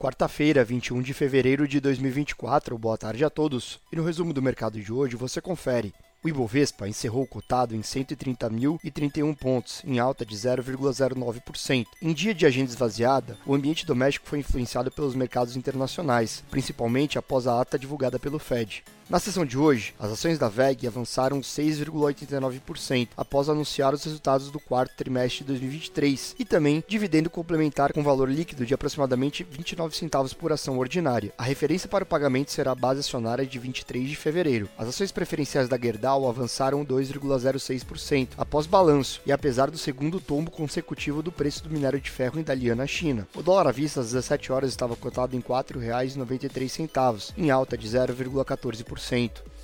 [0.00, 2.78] Quarta-feira, 21 de fevereiro de 2024.
[2.78, 3.78] Boa tarde a todos.
[3.92, 5.92] E no resumo do mercado de hoje você confere.
[6.24, 11.84] O Ibovespa encerrou cotado em 130.031 pontos, em alta de 0,09%.
[12.00, 17.46] Em dia de agenda esvaziada, o ambiente doméstico foi influenciado pelos mercados internacionais, principalmente após
[17.46, 18.82] a ata divulgada pelo Fed.
[19.10, 24.60] Na sessão de hoje, as ações da VEG avançaram 6,89% após anunciar os resultados do
[24.60, 30.32] quarto trimestre de 2023 e também dividendo complementar com valor líquido de aproximadamente 29 centavos
[30.32, 31.32] por ação ordinária.
[31.36, 34.68] A referência para o pagamento será a base acionária de 23 de fevereiro.
[34.78, 41.20] As ações preferenciais da Gerdau avançaram 2,06% após balanço e apesar do segundo tombo consecutivo
[41.20, 43.26] do preço do minério de ferro em Dalian na China.
[43.34, 47.88] O dólar à vista às 17 horas estava cotado em R$ 4,93, em alta de
[47.88, 48.99] 0,14%.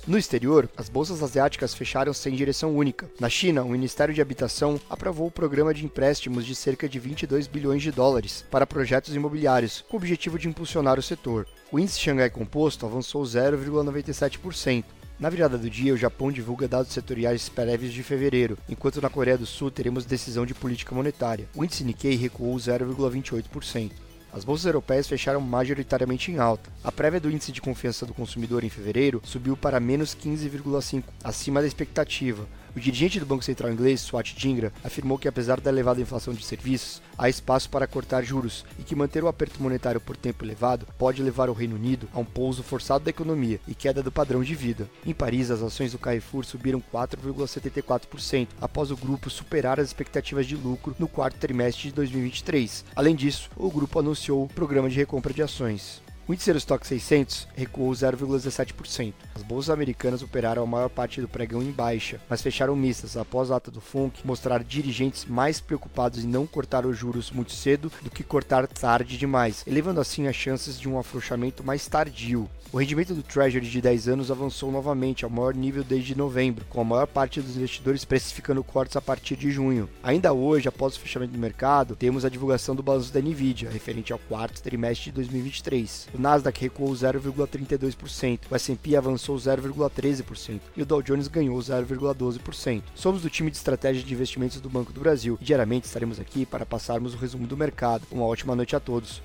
[0.07, 3.09] No exterior, as bolsas asiáticas fecharam sem direção única.
[3.19, 7.45] Na China, o Ministério de Habitação aprovou o programa de empréstimos de cerca de 22
[7.45, 11.45] bilhões de dólares para projetos imobiliários, com o objetivo de impulsionar o setor.
[11.69, 14.85] O índice Xangai Composto avançou 0,97%.
[15.19, 19.37] Na virada do dia, o Japão divulga dados setoriais prévios de fevereiro, enquanto na Coreia
[19.37, 21.49] do Sul teremos decisão de política monetária.
[21.53, 24.06] O índice Nikkei recuou 0,28%.
[24.31, 26.69] As bolsas europeias fecharam majoritariamente em alta.
[26.83, 31.61] A prévia do índice de confiança do consumidor em fevereiro subiu para menos 15,5, acima
[31.61, 32.45] da expectativa,
[32.77, 36.45] o dirigente do Banco Central inglês, Swat Dingra, afirmou que apesar da elevada inflação de
[36.45, 40.85] serviços, há espaço para cortar juros e que manter o aperto monetário por tempo elevado
[40.95, 44.43] pode levar o Reino Unido a um pouso forçado da economia e queda do padrão
[44.43, 44.87] de vida.
[45.03, 50.55] Em Paris, as ações do Carrefour subiram 4,74% após o grupo superar as expectativas de
[50.55, 52.85] lucro no quarto trimestre de 2023.
[52.95, 55.99] Além disso, o grupo anunciou o programa de recompra de ações.
[56.27, 59.13] O índice do Stock 600 recuou 0,17%.
[59.33, 63.49] As bolsas americanas operaram a maior parte do pregão em baixa, mas fecharam mistas após
[63.49, 67.89] a ata do FONC mostrar dirigentes mais preocupados em não cortar os juros muito cedo
[68.01, 72.49] do que cortar tarde demais, elevando assim as chances de um afrouxamento mais tardio.
[72.73, 76.81] O rendimento do Treasury de 10 anos avançou novamente ao maior nível desde novembro, com
[76.81, 79.87] a maior parte dos investidores precificando cortes a partir de junho.
[80.03, 84.11] Ainda hoje, após o fechamento do mercado, temos a divulgação do balanço da Nvidia, referente
[84.11, 86.09] ao quarto trimestre de 2023.
[86.17, 92.81] O Nasdaq recuou 0,32%, o S&P avançou 0,13% e o Dow Jones ganhou 0,12%.
[92.95, 96.43] Somos do time de estratégia de investimentos do Banco do Brasil e diariamente estaremos aqui
[96.43, 98.07] para passarmos o resumo do mercado.
[98.11, 99.21] Uma ótima noite a todos.